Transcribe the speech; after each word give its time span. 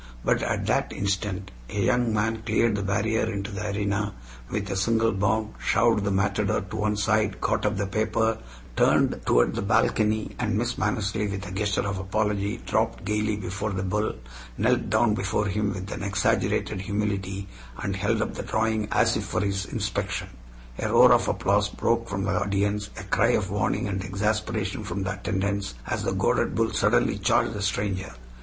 But 0.25 0.41
at 0.41 0.65
that 0.65 0.91
instant 0.93 1.51
a 1.69 1.79
young 1.79 2.11
man 2.11 2.41
cleared 2.41 2.75
the 2.75 2.81
barrier 2.81 3.31
into 3.31 3.51
the 3.51 3.67
arena 3.67 4.15
with 4.49 4.71
a 4.71 4.75
single 4.75 5.11
bound, 5.11 5.53
shoved 5.63 6.03
the 6.03 6.09
matador 6.09 6.61
to 6.61 6.75
one 6.75 6.97
side, 6.97 7.39
caught 7.39 7.67
up 7.67 7.77
the 7.77 7.85
paper, 7.85 8.39
turned 8.75 9.21
toward 9.27 9.53
the 9.53 9.61
balcony 9.61 10.35
and 10.39 10.57
Miss 10.57 10.75
Mannersley 10.79 11.29
with 11.29 11.45
a 11.45 11.51
gesture 11.51 11.87
of 11.87 11.99
apology, 11.99 12.57
dropped 12.65 13.05
gaily 13.05 13.35
before 13.35 13.73
the 13.73 13.83
bull, 13.83 14.15
knelt 14.57 14.89
down 14.89 15.13
before 15.13 15.45
him 15.45 15.71
with 15.71 15.91
an 15.91 16.01
exaggerated 16.01 16.81
humility, 16.81 17.47
and 17.77 17.95
held 17.95 18.23
up 18.23 18.33
the 18.33 18.41
drawing 18.41 18.87
as 18.91 19.15
if 19.15 19.23
for 19.25 19.41
his 19.41 19.65
inspection. 19.65 20.29
A 20.79 20.91
roar 20.91 21.11
of 21.13 21.27
applause 21.27 21.69
broke 21.69 22.09
from 22.09 22.23
the 22.23 22.31
audience, 22.41 22.89
a 22.97 23.03
cry 23.03 23.33
of 23.37 23.51
warning 23.51 23.87
and 23.87 24.03
exasperation 24.03 24.83
from 24.83 25.03
the 25.03 25.13
attendants, 25.13 25.75
as 25.85 26.01
the 26.01 26.13
goaded 26.13 26.55
bull 26.55 26.71
suddenly 26.73 27.19
charged 27.19 27.53
the 27.53 27.61
stranger. 27.61 28.13